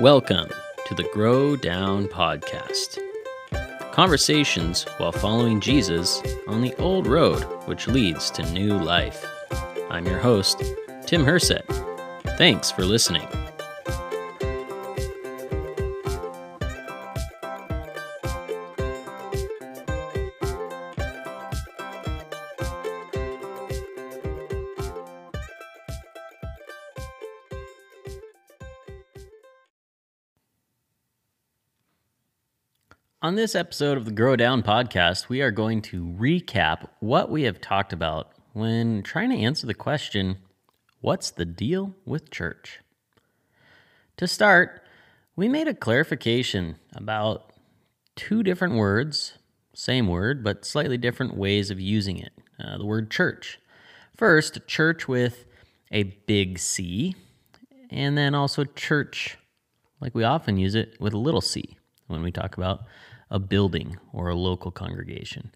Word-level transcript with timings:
Welcome 0.00 0.48
to 0.86 0.94
the 0.94 1.06
Grow 1.12 1.56
Down 1.56 2.08
Podcast. 2.08 2.98
Conversations 3.92 4.84
while 4.96 5.12
following 5.12 5.60
Jesus 5.60 6.22
on 6.48 6.62
the 6.62 6.74
old 6.76 7.06
road 7.06 7.42
which 7.66 7.86
leads 7.86 8.30
to 8.30 8.50
new 8.50 8.78
life. 8.78 9.22
I'm 9.90 10.06
your 10.06 10.18
host, 10.18 10.62
Tim 11.04 11.22
Hersett. 11.22 11.66
Thanks 12.38 12.70
for 12.70 12.86
listening. 12.86 13.28
On 33.22 33.34
this 33.34 33.54
episode 33.54 33.98
of 33.98 34.06
the 34.06 34.12
Grow 34.12 34.34
Down 34.34 34.62
podcast, 34.62 35.28
we 35.28 35.42
are 35.42 35.50
going 35.50 35.82
to 35.82 36.02
recap 36.18 36.88
what 37.00 37.30
we 37.30 37.42
have 37.42 37.60
talked 37.60 37.92
about 37.92 38.32
when 38.54 39.02
trying 39.02 39.28
to 39.28 39.36
answer 39.36 39.66
the 39.66 39.74
question 39.74 40.38
what's 41.02 41.30
the 41.30 41.44
deal 41.44 41.94
with 42.06 42.30
church? 42.30 42.80
To 44.16 44.26
start, 44.26 44.80
we 45.36 45.48
made 45.50 45.68
a 45.68 45.74
clarification 45.74 46.76
about 46.94 47.52
two 48.16 48.42
different 48.42 48.76
words, 48.76 49.36
same 49.74 50.08
word, 50.08 50.42
but 50.42 50.64
slightly 50.64 50.96
different 50.96 51.36
ways 51.36 51.70
of 51.70 51.78
using 51.78 52.16
it. 52.16 52.32
Uh, 52.58 52.78
the 52.78 52.86
word 52.86 53.10
church. 53.10 53.60
First, 54.16 54.66
church 54.66 55.08
with 55.08 55.44
a 55.92 56.04
big 56.04 56.58
C, 56.58 57.14
and 57.90 58.16
then 58.16 58.34
also 58.34 58.64
church, 58.64 59.36
like 60.00 60.14
we 60.14 60.24
often 60.24 60.56
use 60.56 60.74
it, 60.74 60.98
with 60.98 61.12
a 61.12 61.18
little 61.18 61.42
c 61.42 61.76
when 62.06 62.22
we 62.22 62.32
talk 62.32 62.56
about 62.56 62.84
a 63.30 63.38
building 63.38 63.96
or 64.12 64.28
a 64.28 64.34
local 64.34 64.70
congregation. 64.70 65.52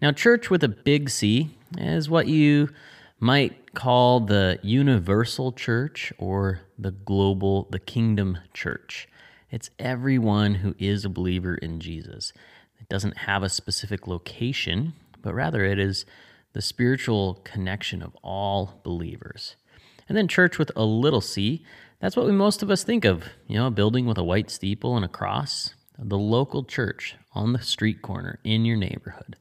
Now, 0.00 0.12
church 0.12 0.50
with 0.50 0.62
a 0.62 0.68
big 0.68 1.10
C 1.10 1.50
is 1.76 2.08
what 2.08 2.28
you 2.28 2.70
might 3.18 3.74
call 3.74 4.20
the 4.20 4.58
universal 4.62 5.52
church 5.52 6.12
or 6.18 6.60
the 6.78 6.90
global, 6.90 7.66
the 7.70 7.78
kingdom 7.78 8.38
church. 8.52 9.08
It's 9.50 9.70
everyone 9.78 10.56
who 10.56 10.74
is 10.78 11.04
a 11.04 11.10
believer 11.10 11.54
in 11.54 11.80
Jesus. 11.80 12.32
It 12.80 12.88
doesn't 12.88 13.16
have 13.18 13.42
a 13.42 13.48
specific 13.48 14.06
location, 14.06 14.92
but 15.22 15.34
rather 15.34 15.64
it 15.64 15.78
is 15.78 16.04
the 16.52 16.62
spiritual 16.62 17.40
connection 17.44 18.02
of 18.02 18.16
all 18.22 18.80
believers. 18.82 19.56
And 20.08 20.16
then 20.16 20.28
church 20.28 20.58
with 20.58 20.70
a 20.76 20.84
little 20.84 21.20
c, 21.20 21.64
that's 22.00 22.16
what 22.16 22.26
we 22.26 22.32
most 22.32 22.62
of 22.62 22.70
us 22.70 22.84
think 22.84 23.04
of. 23.04 23.24
You 23.46 23.56
know, 23.56 23.66
a 23.66 23.70
building 23.70 24.06
with 24.06 24.18
a 24.18 24.24
white 24.24 24.50
steeple 24.50 24.96
and 24.96 25.04
a 25.04 25.08
cross 25.08 25.74
the 25.98 26.18
local 26.18 26.64
church 26.64 27.16
on 27.32 27.52
the 27.52 27.62
street 27.62 28.02
corner 28.02 28.38
in 28.44 28.64
your 28.64 28.76
neighborhood. 28.76 29.36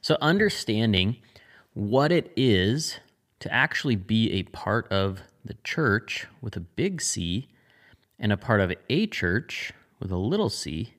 So, 0.00 0.16
understanding 0.20 1.16
what 1.74 2.10
it 2.12 2.32
is 2.36 2.98
to 3.40 3.52
actually 3.52 3.96
be 3.96 4.32
a 4.32 4.42
part 4.44 4.90
of 4.90 5.20
the 5.44 5.56
church 5.64 6.26
with 6.40 6.56
a 6.56 6.60
big 6.60 7.00
C 7.00 7.48
and 8.18 8.32
a 8.32 8.36
part 8.36 8.60
of 8.60 8.72
a 8.88 9.06
church 9.06 9.72
with 9.98 10.10
a 10.10 10.16
little 10.16 10.50
c 10.50 10.94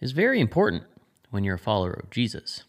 is 0.00 0.12
very 0.12 0.40
important 0.40 0.84
when 1.30 1.44
you're 1.44 1.54
a 1.54 1.58
follower 1.58 1.92
of 1.92 2.10
Jesus. 2.10 2.64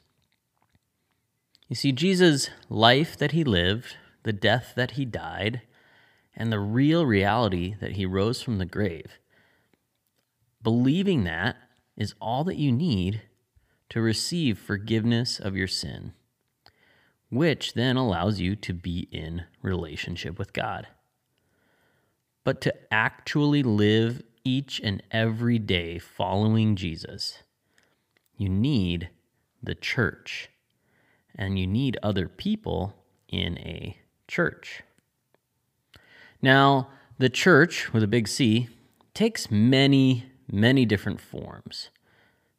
You 1.67 1.75
see, 1.75 1.91
Jesus' 1.91 2.49
life 2.69 3.17
that 3.17 3.31
he 3.31 3.43
lived, 3.43 3.97
the 4.23 4.33
death 4.33 4.73
that 4.75 4.91
he 4.91 5.05
died, 5.05 5.61
and 6.35 6.51
the 6.51 6.59
real 6.59 7.05
reality 7.05 7.75
that 7.79 7.93
he 7.93 8.05
rose 8.05 8.41
from 8.41 8.57
the 8.57 8.65
grave 8.65 9.19
Believing 10.65 11.25
that 11.25 11.57
is 11.95 12.15
all 12.19 12.43
that 12.45 12.57
you 12.57 12.71
need 12.71 13.21
to 13.89 14.01
receive 14.01 14.57
forgiveness 14.57 15.39
of 15.39 15.55
your 15.55 15.67
sin, 15.67 16.13
which 17.29 17.75
then 17.75 17.97
allows 17.97 18.39
you 18.39 18.55
to 18.55 18.73
be 18.73 19.07
in 19.11 19.43
relationship 19.61 20.39
with 20.39 20.53
God. 20.53 20.87
But 22.43 22.61
to 22.61 22.73
actually 22.91 23.61
live 23.61 24.23
each 24.43 24.81
and 24.83 25.03
every 25.11 25.59
day 25.59 25.99
following 25.99 26.75
Jesus, 26.75 27.43
you 28.35 28.49
need 28.49 29.09
the 29.61 29.75
church 29.75 30.49
and 31.35 31.59
you 31.59 31.67
need 31.67 31.95
other 32.01 32.27
people 32.27 32.95
in 33.27 33.59
a 33.59 33.99
church. 34.27 34.81
Now, 36.41 36.87
the 37.19 37.29
church 37.29 37.93
with 37.93 38.01
a 38.01 38.07
big 38.07 38.27
C 38.27 38.67
takes 39.13 39.51
many 39.51 40.25
many 40.51 40.85
different 40.85 41.19
forms. 41.21 41.89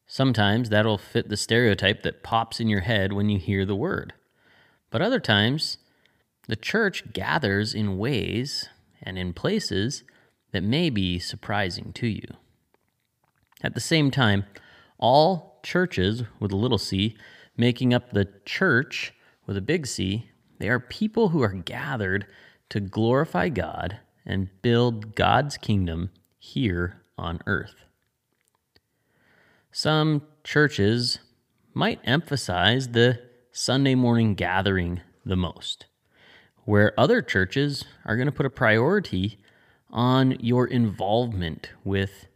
Sometimes 0.07 0.69
that'll 0.69 0.99
fit 0.99 1.29
the 1.29 1.37
stereotype 1.37 2.03
that 2.03 2.23
pops 2.23 2.61
in 2.61 2.69
your 2.69 2.81
head 2.81 3.13
when 3.13 3.29
you 3.29 3.39
hear 3.39 3.65
the 3.65 3.75
word. 3.75 4.15
But 4.91 5.03
other 5.03 5.21
times, 5.21 5.79
the 6.47 6.57
church 6.57 7.13
gathers 7.13 7.75
in 7.75 7.99
ways 7.99 8.69
and 9.03 9.19
in 9.19 9.33
places 9.33 10.05
that 10.53 10.63
may 10.63 10.91
be 10.91 11.19
surprising 11.19 11.93
to 11.95 12.07
you. 12.07 12.29
At 13.63 13.75
the 13.75 13.81
same 13.81 14.11
time, 14.11 14.45
all 14.99 15.61
churches 15.63 16.23
with 16.39 16.53
a 16.53 16.57
little 16.57 16.79
c, 16.79 17.17
making 17.57 17.93
up 17.93 18.11
the 18.11 18.29
church 18.45 19.13
with 19.47 19.57
a 19.57 19.63
big 19.63 19.87
C, 19.87 20.31
they 20.59 20.69
are 20.69 20.81
people 20.81 21.31
who 21.31 21.43
are 21.43 21.53
gathered 21.53 22.27
to 22.71 22.81
glorify 22.81 23.49
God 23.49 23.99
and 24.25 24.51
build 24.63 25.15
God's 25.15 25.57
kingdom 25.57 26.11
here 26.39 27.03
on 27.19 27.41
earth. 27.47 27.75
Some 29.73 30.23
churches 30.45 31.19
might 31.75 32.01
emphasize 32.05 32.89
the 32.89 33.21
Sunday 33.53 33.95
morning 33.95 34.35
gathering 34.35 35.01
the 35.25 35.37
most, 35.37 35.87
where 36.65 36.99
other 36.99 37.21
churches 37.21 37.85
are 38.05 38.17
going 38.17 38.27
to 38.27 38.33
put 38.33 38.47
a 38.47 38.51
priority 38.51 39.39
on 39.91 40.37
your 40.41 40.67
involvement 40.67 41.71
with 41.85 42.27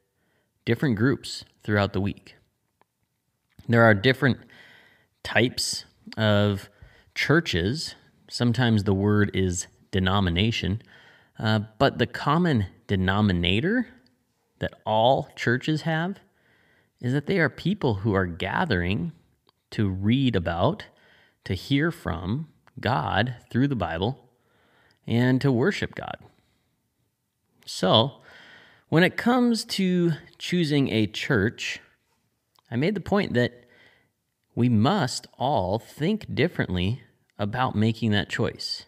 different 0.64 0.96
groups 0.96 1.44
throughout 1.62 1.92
the 1.92 2.00
week. 2.00 2.36
There 3.68 3.84
are 3.84 3.94
different 3.94 4.38
types 5.22 5.84
of 6.16 6.68
churches. 7.14 7.94
Sometimes 8.28 8.84
the 8.84 8.94
word 8.94 9.30
is 9.34 9.66
denomination, 9.90 10.82
uh, 11.38 11.60
but 11.78 11.98
the 11.98 12.06
common 12.06 12.66
denominator 12.86 13.88
that 14.60 14.80
all 14.86 15.28
churches 15.36 15.82
have 15.82 16.20
is 17.00 17.12
that 17.12 17.26
they 17.26 17.38
are 17.38 17.48
people 17.48 17.96
who 17.96 18.14
are 18.14 18.26
gathering 18.26 19.12
to 19.70 19.88
read 19.88 20.36
about, 20.36 20.86
to 21.44 21.54
hear 21.54 21.90
from 21.90 22.48
God 22.78 23.36
through 23.50 23.68
the 23.68 23.76
Bible, 23.76 24.28
and 25.06 25.40
to 25.40 25.50
worship 25.50 25.94
God. 25.94 26.16
So, 27.66 28.20
when 28.88 29.02
it 29.02 29.16
comes 29.16 29.64
to 29.66 30.12
choosing 30.38 30.88
a 30.88 31.06
church, 31.06 31.80
I 32.70 32.76
made 32.76 32.94
the 32.94 33.00
point 33.00 33.34
that 33.34 33.64
we 34.54 34.68
must 34.68 35.26
all 35.38 35.78
think 35.78 36.34
differently 36.34 37.02
about 37.38 37.74
making 37.74 38.10
that 38.10 38.28
choice. 38.28 38.84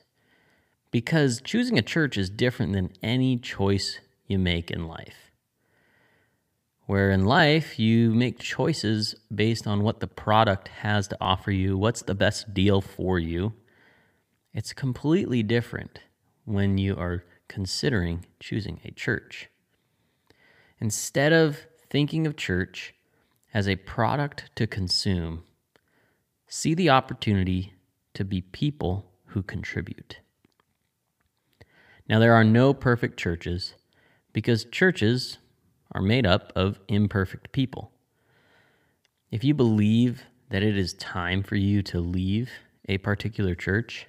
Because 0.91 1.41
choosing 1.43 1.79
a 1.79 1.83
church 1.83 2.19
is 2.19 2.29
different 2.29 2.73
than 2.73 2.93
any 3.03 3.39
choice 3.39 4.01
you 4.27 4.39
make 4.39 4.71
in 4.71 4.87
life. 4.87 5.32
Where 6.87 7.11
in 7.11 7.25
life, 7.25 7.79
you 7.79 8.11
make 8.13 8.39
choices 8.39 9.15
based 9.33 9.67
on 9.67 9.83
what 9.83 10.01
the 10.01 10.07
product 10.09 10.69
has 10.69 11.09
to 11.09 11.17
offer 11.21 11.51
you, 11.51 11.79
what's 11.79 12.03
the 12.03 12.15
best 12.15 12.53
deal 12.53 12.81
for 12.81 13.19
you. 13.19 13.53
It's 14.53 14.73
completely 14.73 15.43
different 15.43 16.01
when 16.45 16.79
you 16.79 16.97
are 16.97 17.25
considering 17.49 18.27
choosing 18.41 18.81
a 18.85 18.91
church. 18.91 19.49
Instead 20.81 21.33
of 21.33 21.67
thinking 21.89 22.27
of 22.27 22.37
church 22.37 22.95
as 23.55 23.69
a 23.69 23.77
product 23.77 24.51
to 24.57 24.67
consume, 24.67 25.45
see 26.49 26.75
the 26.75 26.91
opportunity 26.91 27.75
to 28.15 28.25
be 28.25 28.41
people 28.41 29.07
who 29.27 29.43
contribute. 29.43 30.19
Now, 32.09 32.19
there 32.19 32.35
are 32.35 32.45
no 32.45 32.75
perfect 32.75 33.19
churches 33.19 33.75
because 34.33 34.65
churches 34.65 35.39
are 35.93 36.03
made 36.03 36.27
up 36.27 36.53
of 36.57 36.81
imperfect 36.89 37.53
people. 37.53 37.93
If 39.31 39.45
you 39.45 39.55
believe 39.55 40.25
that 40.51 40.63
it 40.63 40.77
is 40.77 40.95
time 40.95 41.43
for 41.43 41.57
you 41.57 41.83
to 41.83 42.01
leave 42.01 42.51
a 42.89 42.99
particular 42.99 43.55
church, 43.55 44.07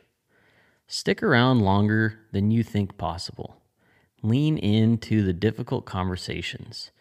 stick 0.88 1.24
around 1.24 1.62
longer 1.62 2.20
than 2.32 2.52
you 2.52 2.64
think 2.64 2.98
possible. 2.98 3.62
Lean 4.22 4.58
into 4.58 5.24
the 5.24 5.34
difficult 5.34 5.86
conversations. 5.86 6.92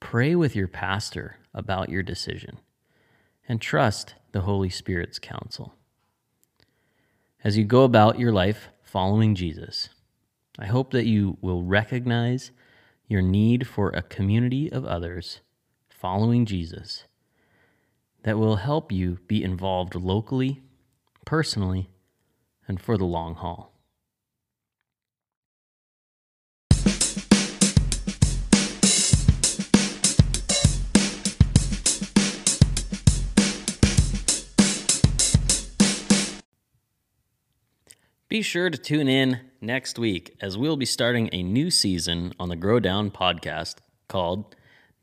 Pray 0.00 0.34
with 0.34 0.54
your 0.54 0.68
pastor 0.68 1.38
about 1.52 1.88
your 1.88 2.02
decision 2.02 2.58
and 3.48 3.60
trust 3.60 4.14
the 4.32 4.42
Holy 4.42 4.70
Spirit's 4.70 5.18
counsel. 5.18 5.74
As 7.42 7.56
you 7.58 7.64
go 7.64 7.84
about 7.84 8.18
your 8.18 8.32
life 8.32 8.68
following 8.82 9.34
Jesus, 9.34 9.88
I 10.58 10.66
hope 10.66 10.92
that 10.92 11.06
you 11.06 11.36
will 11.40 11.62
recognize 11.62 12.50
your 13.06 13.22
need 13.22 13.66
for 13.66 13.90
a 13.90 14.02
community 14.02 14.70
of 14.72 14.84
others 14.84 15.40
following 15.88 16.46
Jesus 16.46 17.04
that 18.22 18.38
will 18.38 18.56
help 18.56 18.90
you 18.90 19.18
be 19.26 19.42
involved 19.42 19.94
locally, 19.94 20.62
personally, 21.26 21.90
and 22.66 22.80
for 22.80 22.96
the 22.96 23.04
long 23.04 23.34
haul. 23.34 23.74
Be 38.28 38.42
sure 38.42 38.68
to 38.68 38.76
tune 38.76 39.06
in 39.06 39.40
next 39.64 39.98
week 39.98 40.36
as 40.40 40.58
we'll 40.58 40.76
be 40.76 40.84
starting 40.84 41.28
a 41.32 41.42
new 41.42 41.70
season 41.70 42.32
on 42.38 42.48
the 42.48 42.56
Grow 42.56 42.78
Down 42.78 43.10
podcast 43.10 43.76
called 44.08 44.54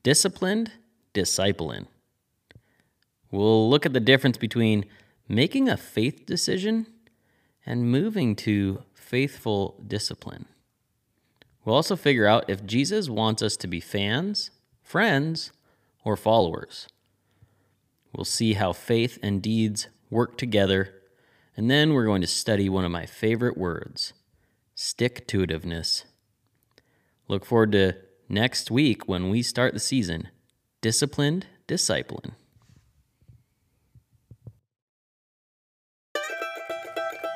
Disciplined 0.04 0.72
Discipling. 1.14 1.88
We'll 3.32 3.70
look 3.70 3.86
at 3.86 3.94
the 3.94 4.00
difference 4.00 4.38
between 4.38 4.86
making 5.28 5.68
a 5.68 5.78
faith 5.78 6.26
decision 6.26 6.86
and 7.66 7.92
moving 7.92 8.36
to 8.38 8.84
faithful 8.94 9.84
discipline. 9.88 10.46
We'll 11.66 11.76
also 11.76 11.96
figure 11.96 12.28
out 12.28 12.50
if 12.50 12.66
Jesus 12.66 13.10
wants 13.10 13.42
us 13.42 13.58
to 13.58 13.68
be 13.68 13.80
fans, 13.80 14.52
friends, 14.82 15.52
or 16.04 16.16
followers. 16.16 16.88
We'll 18.14 18.26
see 18.26 18.54
how 18.54 18.74
faith 18.74 19.18
and 19.24 19.42
deeds 19.42 19.88
work 20.10 20.38
together 20.38 20.94
and 21.58 21.70
then 21.70 21.94
we're 21.94 22.06
going 22.06 22.22
to 22.22 22.28
study 22.28 22.70
one 22.70 22.86
of 22.86 22.92
my 22.92 23.06
favorite 23.06 23.58
words 23.58 24.14
stick 24.82 25.28
to 25.28 25.46
itiveness. 25.46 26.06
Look 27.28 27.46
forward 27.46 27.72
to 27.74 27.96
next 28.28 28.72
week 28.72 29.08
when 29.08 29.30
we 29.30 29.44
start 29.44 29.74
the 29.74 29.80
season 29.80 30.30
Disciplined 30.82 31.46
Discipling. 31.68 32.32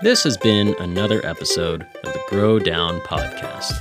This 0.02 0.24
has 0.24 0.38
been 0.38 0.76
another 0.80 1.24
episode 1.26 1.84
of 2.04 2.14
the 2.14 2.22
Grow 2.30 2.58
Down 2.58 3.00
Podcast 3.02 3.74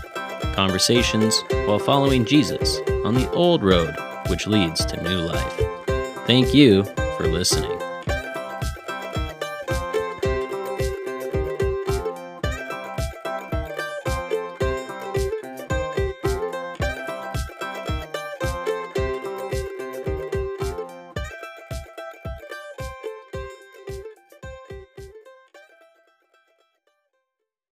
conversations 0.55 1.43
while 1.64 1.78
following 1.78 2.26
Jesus 2.26 2.78
on 3.05 3.14
the 3.14 3.31
old 3.32 3.62
road 3.62 3.96
which 4.28 4.46
leads 4.46 4.84
to 4.84 5.02
new 5.02 5.19
life. 5.19 5.60
Thank 6.26 6.52
you 6.55 6.84
for 7.17 7.26
listening. 7.26 7.83